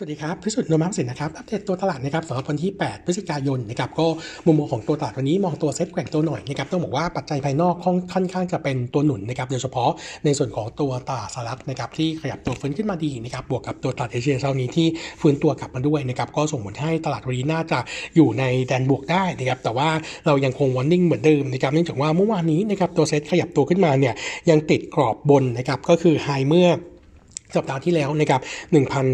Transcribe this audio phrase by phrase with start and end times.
[0.00, 4.06] สวัสดีครับพิสุทธิ์โนมัสินนะครับ อัปเดตตัวตลาดนะครับสำหรับวันที่ 8 พฤศจิกายนนะครับก็
[4.46, 7.74] มุมมองของตัวตลาดวันนี้มองตัวเซ็ตแกว่งตัวหน่อยนะครับต้องบอกว่าปัจจัยภายนอก
[8.14, 9.90] ค่อนข้างจะเป็นตัวหนุนนะครับโดยเฉพาะ
[10.24, 14.86] ในส่วนของตัวตลาดสหรัฐนะครับที่ขยับตัวฟื้นขึ้นมาดีนะครับบวกกับตัวตลาดเอเชียเช้านี้ที่
[15.20, 17.78] ฟื้นตัวกลับมาด้วยนะครับก็ส่งผลให้ตลาดวันนี้น่าจะ
[18.16, 19.88] อยู่ในแดนบวกได้นะครับแต่ว่า
[20.26, 24.14] เรายังคง warning เหมือนเดิมนะครับเนื่องจากว่าเมื่อวานนี้นะครับตัวเซ็ตขยับตัวขึ้นมาเนี่ย
[24.50, 26.68] ยังติดกรอบบนนะครับก็คือ high เมื่อ
[27.56, 28.40] สัปดาห์ที่แล้วนะครับ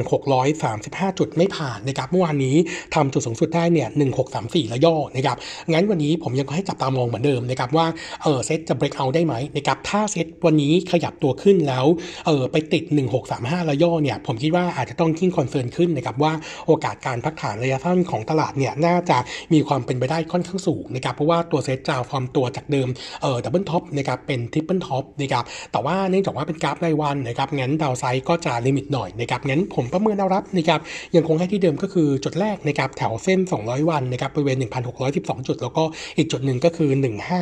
[0.02, 2.56] 1,635 จุดไม่ผ่านนะครับ เมื่อวานนี้
[2.94, 3.88] ทำจุดสูงสุดได้เนี่ย
[4.30, 5.36] 1634 แล้วย่อนะครับ
[5.72, 7.86] งั้นวันนี้ผมยังให้จับตามองเหมือนเดิมนะครับว่า
[8.22, 11.86] เออเซตจะ break out ได้ไหมนะครับ ถ้าเซตวันนี้ขยับตัวขึ้นแล้ว
[12.26, 12.84] เออไปติด
[13.26, 16.32] 1635 แล้วย่อเนี่ย ผมคิดว่าอาจจะต้องทิ้ง concern ขึ้นนะครับว่า
[16.66, 19.18] โอกาสการพักฐานระยะสั้นของตลาดเนี่ยน่าจะ
[19.52, 22.88] มีความเป็นไปได้ค่อนข้างสูงนะครับ เพราะว่าตัวเซตจะฟอร์มตัวจากเดิม
[23.22, 30.80] เออ double top นะครับ เป็น triple top นะครับ แต่ว่าเนื่องจากว่าเป็นกราฟรายวันนะครับ งั้น downside ก็จะ limit หน่อยนะครับงั้นผมประเมินแนวรับนะครับ
[31.16, 34.56] ยังคงให้ที่เดิมก็คือจุดแรกนะครับแถวเส้น 200 วันนะครับบริเวณ
[35.02, 35.84] 1,612 จุด แล้วก็
[36.16, 36.90] อีกจุดหนึ่งก็คือ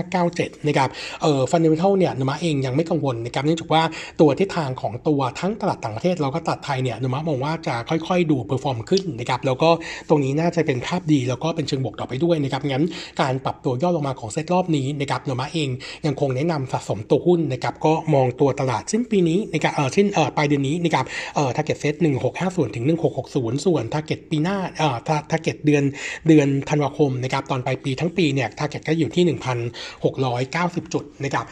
[0.08, 0.89] 1597 นะครับ
[1.22, 3.83] เอ่อ fundamental เนี่ยโนมูระเองยังไม่กังวลนะครับเนื่องจากว่า
[4.20, 9.70] ตัวทิศทางของตัวทั้งตลาดต่างประเทศ แล้วก็ตลาดไทยเนี่ยโนมูระมองว่าจะค่อยๆ ดู perform ขึ้นนะครับแล้วก็
[10.08, 12.84] ตรงนี้น่าจะเป็นภาพดีแล้วก็เป็นเชิงบวกต่อไปด้วยนะครับงั้น
[13.20, 15.69] การปรับตัวย่อลงมาของเซตรอบนี้นะครับโนมูระเอง
[16.06, 21.94] ยังคงแนะนำสะสมตัวหุ้นนะครับก็มองตัวตลาดสิ้นปีนี้นะครับเออสิ้นเออปลายเดือนนี้นะครับเอ่อ target set
[22.34, 22.84] 1650 ถึง
[23.20, 24.96] 1660 ส่วน target ปีหน้าเอ่อ
[25.30, 25.84] target เดือน
[26.28, 29.24] เดือนธันวาคมนะครับตอนปลายปีทั้งปีเนี่ย target ก็อยู่ที่
[29.88, 31.46] 1,690 จุดนะครับ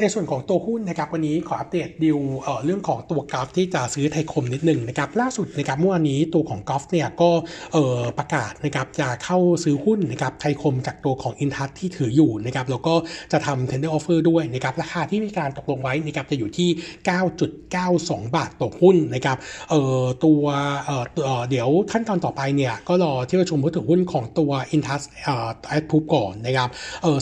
[0.00, 7.30] ในส่วนของตัวหุ้นนะครับวันนี้ขออัปเดตดิวเเรื่องของตัวกราฟที่จะซื้อไทยคมนิดหนึ่งนะครับล่าสุดนะครับเมื่อวานนี้ตัวของกอล์ฟเนี่ยก็
[8.18, 12.94] ประกาศนะครับจะเข้าซื้อหุ้นนะครับไทยคมจากตัวของอินทัศที่ถืออยู่นะครับแล้วก็
[13.32, 16.68] จะทำ tender offer ด้วยนะครับราคาที่มีการตกลงไว้นะครับจะอยู่ที่
[17.52, 19.36] 9.92 บาทต่อหุ้นนะครับ
[20.24, 20.42] ตัว
[20.86, 25.02] เเเดี๋ยวขั้นตอนต่อไปเนี่ยก็รอที่ประชุมผู้ถือหุ้นของตัวอินทัศ
[25.68, 26.68] แอดพูก่อนนะครับ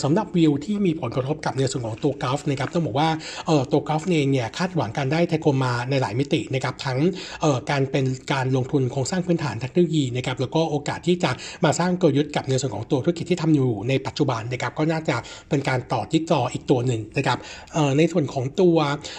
[0.02, 3.08] สำหรับวิวที่มีผลกระทบกับในส่วนของตัวกราฟนะครับต้องบอกว่า
[3.46, 6.98] เออตัวกราฟเองเนี่ยคาดหวังการได้ไทโคมาในหลายมิตินะครับทั้ง
[7.42, 11.30] เออการเป็นการลงทุนโครงสร้างพื้นฐานเทคโนโลยีนะครับแล้วก็โอกาสที่จะ
[11.64, 15.16] มาสร้างกลยุทธ์กับในส่วนของตัวธุรกิจที่ทำอยู่ในปัจจุบันนะครับก็น่าจะ
[15.48, 17.38] เป็นการต่อจิ๊กซออีกตัวหนึ่งนะครับ
[17.74, 18.76] เออในส่วนของตัว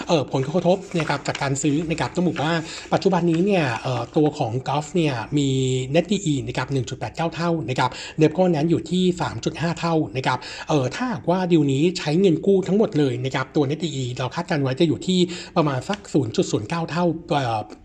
[0.08, 2.54] เออผลกระทบนะครับจากการซื้อนะครับต้องบอกว่า
[2.94, 5.50] ปัจจุบันนี้เนี่ยเออตัวของกราฟเนี่ยมี
[5.96, 6.68] net DE นะครับ
[7.02, 9.04] 1.89 เท่านะครับเดฟก็นั้นอยู่ที่
[9.42, 10.40] 3.5 เท่านะครับ
[10.70, 15.20] เออถ้าหากว่าดีลนี้ใช้เงินกู้ทั้งหมดเลยนะครับตัว net DE เราคาดการไว้จะอยู่ที่
[15.58, 16.00] ประมาณสัก
[16.46, 17.06] 0.09 เท่า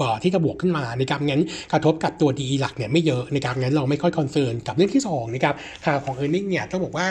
[0.00, 7.06] บ่อที่จะบวกขึ้นมานะครับงั้นกระทบกับตัว DE หลักเนี่ยไม่เยอะนะครับงั้นเราไม่ค่อยคอนเซิร์นกับเรื่องที่2นะครับค่าของ e a r n i n g เนี่ยต้องบอกว่า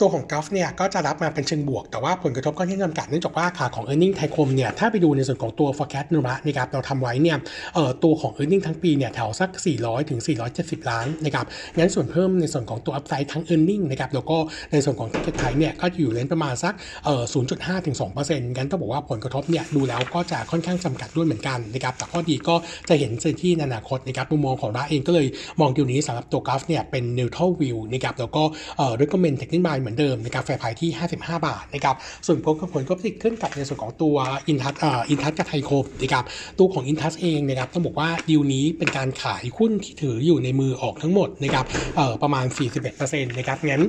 [0.00, 7.36] ตัวของกราฟเนี่ยก็จะรับมาเป็นเชิงบวก แต่ว่าผลกระทบก็ที่จำกัดเนื่องจากว่าขาของ e a r n i n g ไทยคมเนี่ยถ้าไปดูในส่วนของตัว forecast นุระนะครับเราทำไว้เนี่ย
[7.74, 9.50] เอ่อตัวของ e a r n i n g ทั้งปีเนี่ยแถวสัก
[9.80, 10.20] 400ถึง
[10.54, 11.46] 470 ล้านนะครับ
[11.78, 14.36] งั้นส่วนเพิ่มในส่วนของตัว upside ทั้ง e a r n i n g นะครับแล้วก็
[14.72, 17.22] ในส่วนของ target price เนี่ยก็จะอยู่ range ประมาณสักเอ่อ
[17.54, 22.54] 0.5ถึง2%งั้นต้องบอกว่าผลกระทบเนี่ยดูแล้วก็จะค่อนข้างจำกัดด้วยเหมือนกันนะครับแต่ข้อดีก็
[22.88, 25.26] จะเห็น synergy ในอนาคตนะครับมุมมองของเราเองก็เลย
[25.60, 28.42] มองดิวนี้สำหรับตัวกัลฟ์เนี่ยเป็น neutral view นะครับแล้วก็
[28.78, 34.16] เอ่อ recommend technical buy เหมือนเดิมนะครับ fair price ที่ 55 บาทนะครับส่วนผลผลก็ติดขึ้นกับในส่วนของตัว
[34.48, 34.74] อินทัช
[35.10, 36.24] อินทัชกับไทยคมนะครับ
[36.58, 41.64] ตัวของอินทัชเองนะครับต้องบอกว่าดีลนี้เป็นการขายหุ้นที่ถืออยู่ในมือออกทั้งหมดนะครับ
[41.96, 42.44] เอ่อประมาณ
[42.88, 43.84] 41%นะครับงั้น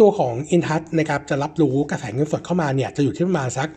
[0.00, 3.68] ตัวของอินทัชนะครับจะรับรู้กระแสเงินสดเข้ามาเนี่ยจะอยู่ที่ประมาณสัก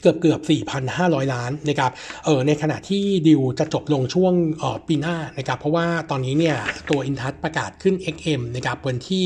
[0.00, 0.40] เกือบเกือบ
[0.86, 1.90] 4,500 ล้านนะครับ
[2.24, 6.56] เออในขณะที่ดิวจะจบลงช่วงออปีหน้านะครับเพราะว่าตอนนี้เนี่ย
[6.90, 9.24] ตัวอินทัชประกาศขึ้น XM นะครับวันที่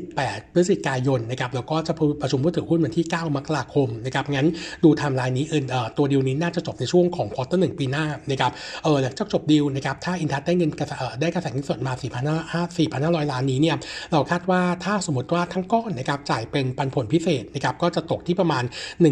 [0.00, 1.92] 18 พฤศจิกายนนะครับแล้วก็จะ
[2.22, 4.48] ประชุมผู้ถือหุ้นวันที่ 9 มกราคมนะครับงั้น
[4.84, 8.52] ดูไทม์ไลน์นี้เออเออตัวดิวนี้น่าจะจบในช่วงของ quarter หนึ่งปีหน้านะครับ
[8.84, 11.92] เออหลังจากจบดิวนะครับถ้าอินทัสได้เงินกระแสเออได้กระแสเงินสดมา
[12.72, 13.76] 4,500 ล้านนี้เนี่ย
[14.12, 18.64] เราคาดว่าถ้าสมมติว่าทั้งก้อนนะครับจ่ายเป็นปันผลพิเศษนะครับก็จะตกที่ประมาณ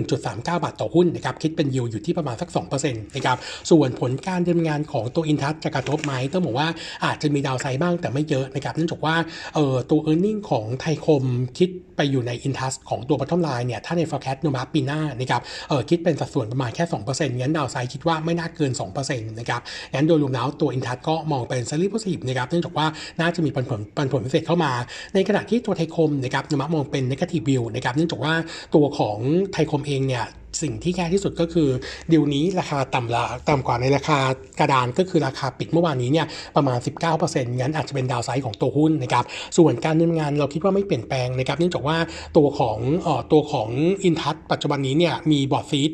[0.03, 3.37] 1.39 บาทต่อหุ้นนะครับคิดเป็นยิวอยู่ที่ประมาณสัก2%นะครับ
[3.71, 6.69] ส่วนผลการดำเนินงานของตัวอินทัสจะกระทบไหมต้องบอกว่า
[7.05, 9.15] อาจจะมีดาวไซด์บ้างแต่ไม่เยอะนะครับเนื่องจากว่า
[9.55, 11.25] เออตัว e a r n i n g ของไทยคม
[11.59, 19.61] คิดไปอยู่ในอินทัสของตัว bottom line เนี่ยถ้าใน forecast โนมาปีหน้านะครับเออคิดเป็นสัดส่วนประมาณแค่ 2%งั้นดาวไซด์คิดว่าไม่น่าเกิน 2%นะครับ
[19.95, 22.87] งั้นโดยรวมแล้วตัวอินทัสก็มองเป็น s ซ l ี r โพ s ิ t นะครับเนื่องจากว่า
[23.21, 24.73] น่าจะมีปันผลปันผลพิเศษเข้ามา
[25.15, 28.35] ในขณะที่ตัวไทยคมนะครับโนมามองเป็น negative view นะครับเนื่องจากว่า
[28.75, 29.19] ตัวของ
[29.53, 30.25] ไทยคมเองเนี่ย
[30.63, 31.69] สิ่งที่แย่ที่สุดก็คือ
[32.13, 34.19] ดีลนี้ราคาต่ำละต่ำกว่าในราคา
[34.61, 36.27] กระดานก็คือราคาปิดเมื่อวานนี้เนี่ย
[36.57, 36.79] ประมาณ
[37.15, 39.25] 19%งั้นอาจจะเป็นดาวไซด์ของตัวหุ้นนะครับ
[39.59, 41.97] ส่วนการดำเนินงานเราคิดว่าไม่เปลี่ยนแปลงนะครับเนื่องจากว่า
[42.37, 43.69] ตัวของออตัวของ
[44.05, 45.93] อินทัชปัจจุบันนี้เนี่ยมี board seat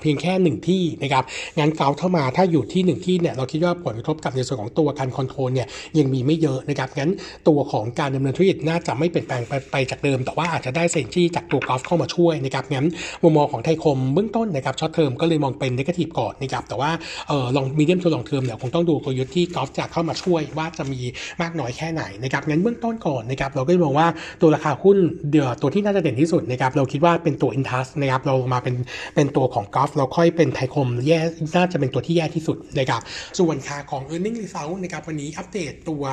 [0.00, 1.24] เพียงแค่หนึ่งที่นะครับ
[1.58, 5.68] งั้นกัลฟ์เข้ามาถ้าอยู่ที่หนึ่งที่เนี่ยเราคิดว่าผลกระทบกับในส่วนของตัวการ control เนี่ย
[5.98, 7.10] ยังมีไม่เยอะนะครับงั้น
[7.48, 12.86] ตัวของการดำเนินธุรกิจน่าจะไม่เปลี่ยนแปลงไปไปจากเดิม แต่ว่าอาจจะได้ synergy จากตัวกัลฟ์เข้ามาช่วยนะครับงั้น
[13.22, 16.90] มุมมองของไทยคมเบื้องต้นนะครับ short term ก็เลยมองเป็น negative ก่อนนะครับแต่ว่า
[17.28, 21.00] เออลอง medium to long term เนี่ยคงต้องดูกลยุทธ์ที่กัลฟ์จะเข้ามาช่วยว่าจะมี
[21.42, 24.08] มากน้อยแค่ไหนนะครับงั้นเบื้องต้นก่อนนะครับเราก็มองว่า
[24.40, 24.96] ตัวราคาหุ้น
[25.30, 28.74] เดี๋ยตัวที่น่าจะเด่นที่สุดนะครับเราคิดว่าเป็นตัวอินทัชนะครับเรามาเป็น
[29.14, 31.18] เป็นตัวของกัลฟ์เราค่อยเป็นไทยคมแย่
[31.56, 33.00] น่าจะเป็นตัวที่แย่ที่สุดนะครับ
[33.38, 36.04] ส่วนค่าของ e a r n i n g result นะครับวันนี้อัปเดตตัว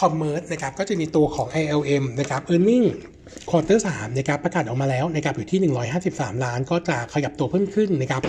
[0.00, 2.86] commerce นะครับก็จะมีตัวของ ILM นะครับ e a r n i n g
[3.50, 5.58] ควอเตอร์สามนะครับประกาศออกมาแล้วนะครับอยู่ที่
[6.02, 8.22] 153 ล้านก็จะขยับตัวเพิ่มขึ้นนะครับ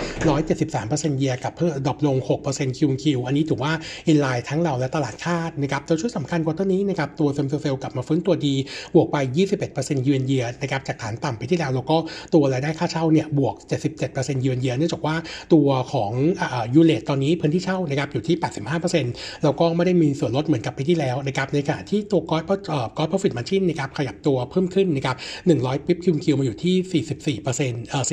[0.54, 3.72] 173% year กับเพิ่ม drop ลง6% Q Q อันนี้ถือว่า
[4.08, 8.54] in line ทั้งเราและตลาดคาดนะครับตัวจุดสำคัญ quarter นี้นะครับตัว same store sales กลับมาฟื้นตัวดี
[8.94, 9.16] บวกไป
[9.60, 11.96] 21%เยือนเยียนะครับจากฐานต่ำปีที่แล้วแล้วก็
[12.34, 13.54] ตัวรายได้ค่าเช่าเนี่ยบวก
[14.00, 15.16] 77%เยือนเยียเนื่องจากว่า
[15.54, 16.12] ตัวของ
[16.74, 18.36] U-rate ตอนนี้พื้นที่เช่านะครับอยู่ที่
[18.90, 22.42] 85%แล้วก็ไม่ได้มีส่วนลดเหมือนกับปีที่แล้วนะครับในขณะที่ตัวก๊อต
[22.96, 25.16] ก๊อต profit margin นะครับขยับตัวเพิ่มขึ้นนะครับ
[25.52, 27.02] 100 bip Q Q มาอยู่ที่
[27.38, 28.04] 44%เอ่อ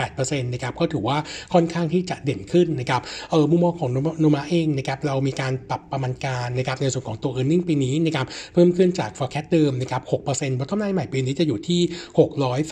[0.00, 1.16] 44.8%นะครับก็ถือว่า
[1.52, 3.00] ค่อนข้างที่จะเด่นขึ้นนะครับ
[3.30, 3.90] เออมุมมองของ
[4.20, 11.80] โนมูระเองนะครับเรามีการปรับประมาณการนะครับในส่วนของตัว e a r n i n g ปีนี้นะครับเพิ่มขึ้นจาก forecast เดิมนะครับ6% bottom line ใหม่ปีนี้จะอยู่ที่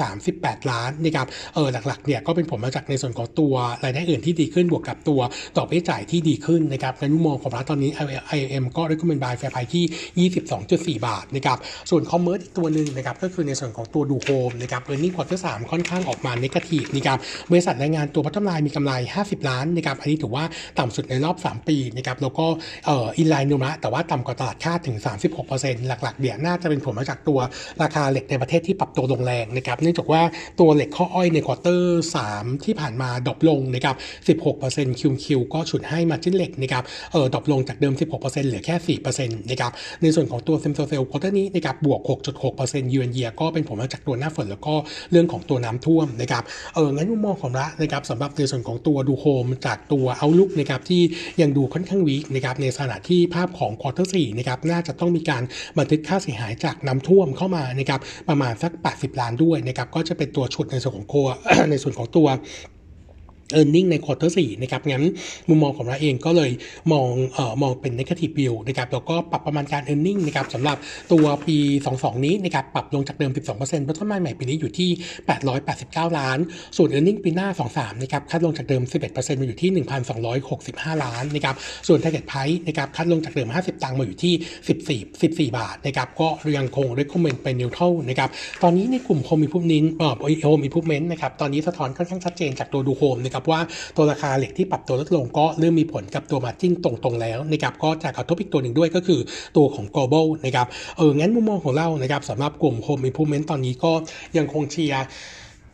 [0.09, 3.55] 638 ล้านนะครับเออหลักๆเนี่ยก็เป็นผลมาจากในส่วนของตัว
[3.85, 5.21] รายได้อื่นที่ดีขึ้นบวกกับตัว
[5.57, 7.91] ดอกเบี้ยจ่ายที่ดีขึ้นนะครับในมุมมองของเราตอนนี้
[8.39, 10.31] ILM ก็ recommend buy fair price ที่
[11.01, 11.59] 22.4 บาทนะครับ
[11.91, 17.19] ส่วน commerce อีกตัวหนึ่งนะครับก็คือในส่วนของตัวดูโฮมนะครับ earning quarter สามค่อนข้างออกมา negative นะครับ
[17.51, 18.93] บริษัทรายงานตัว bottom line มีกำไร
[19.23, 20.45] 50 ล้านนะครับอันนี้ถือว่า
[20.79, 22.47] ต่ำสุดในรอบ 3 ปีนะครับแล้วก็
[22.87, 24.97] เอ่อ in line โนมูระแต่ว่าต่ำกว่าตลาดคาดถึง
[25.43, 27.39] 36%หลักๆเนี่ยน่าจะเป็นผลมาจากตัว
[27.83, 30.23] ราคาเหล็กในประเทศที่ปรับตัวลงแรงนะครับเนื่องจากว่า
[30.61, 33.97] ตัวเหล็กข้ออ้อยใน quarter 3ที่ผ่านมา drop ลงนะครับ
[34.53, 42.01] 16% Q Q ก็ฉุดให้ margin เหล็กนะครับเอ่อ drop ลงจากเดิม 16%เหลือแค่4%นะครับในส่วนของตัว same store sales quarter นี้นะครับบวก
[42.49, 44.75] 6.6%ยูเอ็นเยียก็เป็นผลมาจากตัวหน้าฝนแล้วก็
[45.11, 46.43] เรื่องของตัวน้ำท่วมนะครับ
[46.75, 51.03] เอองั้นมุมมองของเรานะครับสำหรับในส่วนของตัวดูโฮมจากตัว outlook นะครับที่
[51.41, 55.43] ยังดูค่อนข้าง weak นะครับในสถานที่ภาพของ quarter สี่นะครับน่าจะต้องมีการ
[55.79, 61.15] บันทึกค่าเสียหายจากน้ำท่วมเข้ามานะครับประมาณสัก 80 ล้านด้วยนะครับก็จะเป็นตัวฉุดในส่วนของ core
[61.71, 62.29] ในส่วนของตัว
[63.59, 65.05] e a r n i n g ในควอเตอร์สี่นะครับงั้น
[65.49, 66.51] มุมมองของเราเองก็เลย
[66.93, 70.77] มองเอ่อมองเป็น negative view นะครับแล้วก็ปรับประมาณการ e a r n i n g นะครับสำหรับ
[71.13, 71.57] ตัวปี
[71.93, 74.91] 22 นี้นะครับปรับลงจากเดิม 12%เพราะต้นไม้ใหม่ปีนี้อยู่ที่
[75.53, 76.39] 889 ล้าน
[76.77, 78.83] ส่วน e a r n i n g ปีหน้า 23 นะครับคาดลงจากเดิม
[79.13, 79.71] 11%มาอยู่ที่
[80.37, 81.57] 1,265 ล้านนะครับ
[81.89, 84.35] ส่วน target price นะครับคาดลงจากเดิม 50 ตังค์มาอยู่ที่
[85.09, 88.31] 14 14 บาทนะครับก็ยังคง recommend เป็น neutral นะครับ
[88.63, 90.15] ตอนนี้ในกลุ่ม home improvement เอ่อ
[90.49, 93.61] home improvement นะครับตอนนี้สะท้อนค่อนข้างชัดเจนจากตัวดูโฮมนะครับว่า
[93.97, 99.21] ตัวราคาเหล็กที่ปรับตัวลดลงก็เริ่มมีผลกับตัวมาจิ้นตรงๆแล้วนะครับก็จะกระทบอีกตัวหนึ่งด้วยก็คือ
[99.57, 100.67] ตัวของ global นะครับ
[100.97, 103.93] เอองั้นมุมมองของเรานะครับสำหรับกลุ่ม home improvement ตอนนี้ก็
[104.37, 105.07] ยังคงเชียร์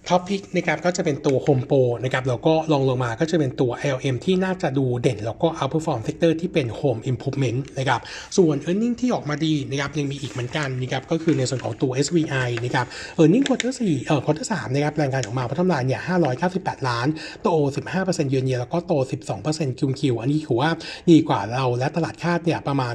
[0.09, 8.01] ท็อปพิกนะครับก็จะเป็นตัว Home Pro นะครับแล้วก็ลองลงมาก็จะเป็นตัว LM ที่น่าจะดูเด่น แล้วก็ outperform sector ที่เป็น Home Improvement นะครับ
[8.37, 12.87] ส่วน e a r n i n g ที่ออกมาดีนะครับยังมีอีกเหมือนกันนะครับก็คือในส่วนของตัว SVI นะครับ
[13.21, 16.01] e a r n i n g quarter 4เอ่อ quarter 3นะครับรายงานออกมาพัฒนาเนี่ย
[16.45, 17.07] 598 ล้าน
[17.43, 17.49] โต
[17.95, 18.93] 15%เยือนเยียแล้วก็โต
[19.41, 20.71] 12% Q Q อันนี้ถือว่า
[21.11, 22.95] ดีกว่าเราและตลาดคาดเนี่ยประมาณ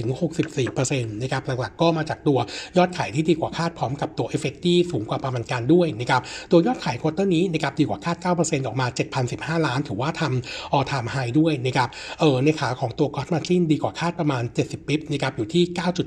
[0.00, 2.38] 60-64%นะครับหลักๆก็มาจากตัว
[2.76, 8.86] ยอดขายที่ดีกว่าคาดพร้อมกับตัว effect ที่สูงกว่าประมาณการด้วยนะครับตัวยอดขาย quarter นี้นะครับดีกว่าคาด 9%ออกมา
[9.26, 11.88] 7,015 ล้าน ถือว่าทำ all time high ด้วยนะครับ
[12.20, 15.62] เออในขาของตัว gross margin ดีกว่าคาดประมาณ 70 bip นะครับอยู่ที่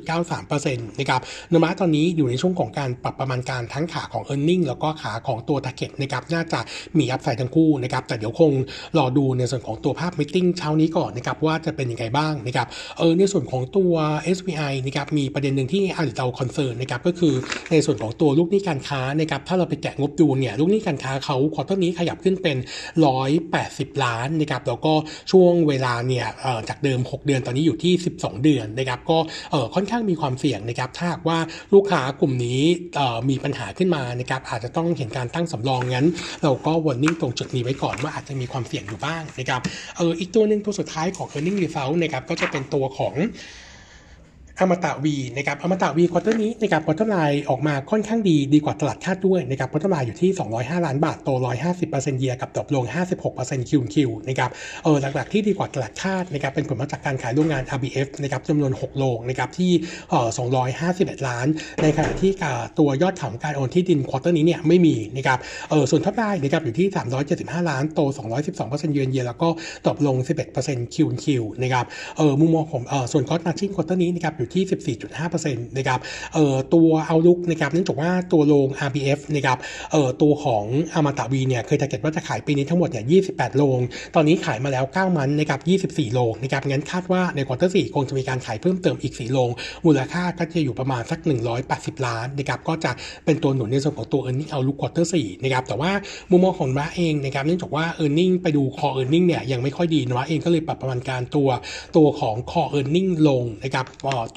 [0.07, 1.21] 9.93%นะครับ
[1.51, 6.59] โนมูระตอนนี้อยู่ในช่วงของการปรับประมาณการทั้งขาของ e a r n i n g แล้วก็ขาของตัว t a r g e t นะครับน่าจะ
[6.97, 8.51] มี upside ทั้งคู่นะครับแต่เดี๋ยวคง
[8.97, 13.93] รอดูในส่วนของตัวภาพ meeting เช้านี้ก่อนนะครับว่าจะเป็นยังไงบ้างนะครับเออในส่วนของตัว
[14.37, 17.33] SVI นะครับมีประเด็นหนึ่งที่อาจจะเรา concern นะครับก็คือ
[17.71, 22.57] ในส่วนของตัวลูกหนี้การค้านะครับถ้าเราไปแกะงบดูเนี่ยลูกหนี้การค้าเขา quarter นี้ขยับขึ้นเป็น
[23.29, 24.93] 180 ล้านนะครับแล้วก็
[25.31, 26.25] ช่วงเวลาเนี่ย
[26.69, 29.17] จากเดิม 6 เดือนตอนนี้อยู่ที่ 12 เดือนนะครับก็
[29.75, 31.39] ค่อนข้างมีความเสี่ยงนะครับถ้าหากว่า
[31.73, 32.61] ลูกค้ากลุ่มนี้
[33.29, 36.07] มีปัญหาขึ้นมานะครับอาจจะต้องเห็นการตั้งสำรองงั้น
[36.43, 39.61] เราก็ warning ตรงจุดนี้ไว้ก่อนว่าอาจจะมีความเสี่ยงอยู่บ้างนะครับ
[39.97, 43.13] เอออีกตัวหนึ่งตัวสุดท้ายของ e a r n i n g result นะครับก็จะเป็นตัวของ
[44.61, 51.29] อมตะวีนะครับอมตะวี quarter นี้นะครับ bottom line ออกมาค่อนข้างดีดีกว่าตลาดคาดด้วยนะครับ bottom line อยู่ที่ 205 ล้านบาทโต
[51.75, 52.85] 150% year กับ drop ลง
[53.27, 54.49] 56% Q Q นะครับ
[54.83, 59.71] เออหลักๆที่ดีกว่าตลาดคาดนะครับเป็นผลมาจากการขายโรงงาน RBF นะครับจำนวน 6 โรงนะครับที่
[60.09, 60.29] เออ
[60.77, 61.47] 251 ล้าน
[61.81, 62.31] ในขณะที่
[62.79, 66.87] ตัวยอดขายของการโอนที่ดิน quarter นี้เนี่ยไม่มีนะครับเออส่วน top line นะครับอยู่ที่
[67.27, 67.99] 375 ล้านโต
[68.47, 69.47] 212% year on year แล้วก็
[69.85, 70.15] drop ลง
[70.55, 71.85] 11% Q Q นะครับ
[72.17, 74.63] เออมุมมองของเออส่วน gross margin quarter นี้นะครับอยู่ที่
[75.25, 75.99] 14.5%นะครับ
[76.33, 79.57] เอ่อตัว outlook นะครับเนื่องจากว่าตัวโรง RBF นะครับ
[79.91, 80.63] เอ่อตัวของ
[80.93, 83.79] อมตะวีเนี่ยเคย target ว่าจะขายปีนี้ทั้งหมดเนี่ย 28 โรง
[84.15, 89.49] ตอนนี้ขายมาแล้ว 9 เดือนนะครับ 24 โรงนะครับงั้นคาดว่าใน quarter 4คงจะมีการขายเพิ่มเติมอีก 4 โรง
[89.85, 91.19] มูลค่าก็จะอยู่ประมาณสัก
[91.63, 92.91] 180 ล้านนะครับก็จะ
[93.25, 95.91] เป็นตัวหนุนในส่วนของตัว e a r n i n g เอาลุกควอเตอร์4นะครับแต่ว่า
[96.31, 99.21] มุมมองของเราเองนะครับเนื่องจากว่า e a r n i n g ไปดู core e a r n i n
[99.23, 101.49] g เนี่ยยังไม่ค่อยดีเราเองก็เลยปรับประมาณการตัว
[101.97, 103.85] ตัวของ core e a r n i n g ลงนะครับ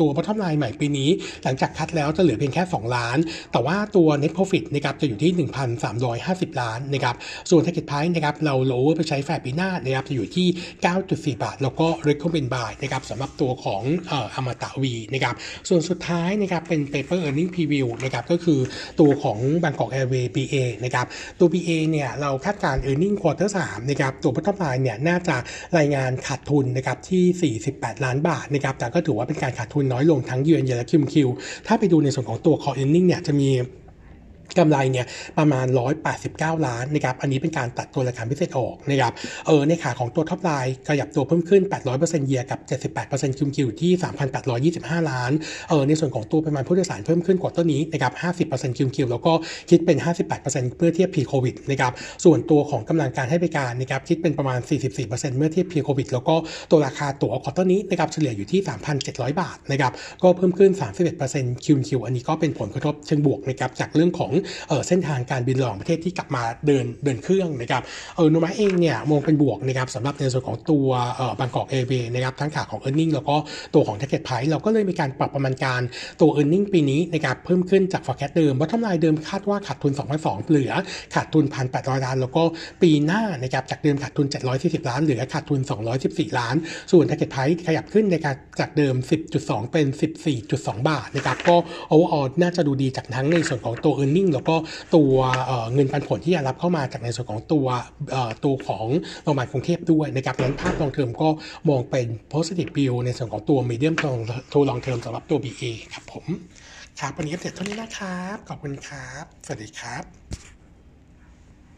[0.00, 1.10] ตัว bottom line ใหม่ปีนี้
[1.44, 3.18] หลังจาก cut แล้วจะเหลือเพียงแค่ 2 ล้าน
[3.52, 5.32] แต่ว่าตัว net profit นะครับจะอยู่ที่
[5.96, 7.16] 1,350 ล้านนะครับ
[7.50, 10.46] ส่วน target price นะครับเรา lower ไปใช้แฟร์ปีหน้านะครับจะอยู่ที่
[10.94, 15.34] 9.4 บาท แล้วก็ recommend buy นะครับสำหรับตัวของเอ่ออมตะวีนะครับ
[15.68, 18.60] ส่วนสุดท้ายนะครับเป็น paper earning preview นะครับก็คือ
[19.00, 21.06] ตัวของ Bangkok Airways BA นะครับ
[21.38, 25.36] ตัว BA เนี่ยเราคาดการ earning quarter 3นะครับตัว bottom line เนี่ยน่าจะ
[25.78, 31.28] รายงานขาดทุนนะครับที่ 48 ล้านบาทนะครับแต่ก็ถือว่าเป็นการขาดทุนน้อยลงทั้งเยือนเยและคิมคิว
[31.66, 33.50] ถ้าไปดูในส่วนของตัว core earning เนี่ยจะมี
[34.58, 35.06] กำไรเนี่ย
[35.38, 35.66] ประมาณ
[36.16, 39.12] 189 ล้านนะครับ อันนี้เป็นการตัดตัวรายการพิเศษออกนะครับ
[39.46, 41.62] เออในขาของตัว top line ขยับตัวเพิ่มขึ้น
[41.94, 42.58] 800% year กับ
[43.00, 43.92] 78% Q Q ที่
[44.50, 45.32] 3,825 ล้าน
[45.68, 48.12] เออในส่วนของตัวปริมาณผู้โดยสารเพิ่มขึ้น quarter นี้นะครับ
[48.48, 49.32] 50% Q Q แล้วก็
[49.70, 49.98] คิดเป็น
[50.38, 51.92] 58%เมื่อเทียบ pre โควิดนะครับ
[52.24, 54.58] ส่วนตัวของกำลังการให้บริการนะครับคิดเป็นประมาณ
[54.98, 56.34] 44%เมื่อเทียบ pre โควิดแล้วก็
[56.70, 58.60] ตัวราคาตั๋ว quarter นี้นะครับเฉลี่ยอยู่ที่
[59.00, 59.92] 3,700 บาทนะครับ
[60.22, 60.70] ก็เพิ่มขึ้น
[61.18, 64.32] 31%คิวคิวอันนี้ก็เป็นผลกระทบเชิงบวกนะครับจากเรื่องของ
[64.88, 67.82] เส้นทางการบินระหว่างประเทศที่กลับมาเดินเดินเครื่องนะครับ
[68.16, 70.88] เออโนมาเองเนี่ยมองเป็นบวกนะครับสำหรับในส่วนของตัว
[71.40, 73.36] บางกอกเอเวนะครับทั้งขาของ e a r n i n g แล้วก็
[73.74, 75.80] ตัวของ Target Price เราก็เลยมีการปรับประมาณการ
[76.20, 80.72] ตัว e a r n i n g ปีนี้นะครับเพิ่มขึ้นจาก forecast เดิมว่าทำลายเดิมคาดว่าขาดทุน2,200เหลือ
[81.14, 81.44] ขาดทุน
[81.74, 82.42] 1,800 ล้าน แล้วก็
[82.82, 84.26] ปีหน้านะครับจากเดิมขาดทุน
[84.58, 85.60] 740 ล้าน เหลือขาดทุน
[86.00, 86.54] 214 ล้าน
[86.92, 88.94] ส่วน Target Price ขยับขึ้นในการจากเดิม
[89.34, 89.86] 10.2 เป็น
[90.38, 91.56] 14.2 บาทนะครับก็
[91.92, 94.56] overall น่าจะดูดีจากทั้งในส่วนของตัว e a r n i n g แล้วก็
[94.96, 95.14] ตัว
[95.74, 97.66] เงินปันผลที่จะรับเข้ามาจากในส่วนของตัว
[98.44, 98.86] ตัวของ
[99.22, 101.28] โรงพยาบาลกรุงเทพด้วยนะครับนั้นภาพลองเทอมก็
[101.68, 103.94] มองเป็น positive view ในส่วนของตัว medium
[104.52, 106.24] to long term สำหรับตัว BA ครับผม
[107.00, 110.49] ครับวันนี้ก็เสร็จเท่านี้นะครับ ขอบคุณครับ สวัสดีครับ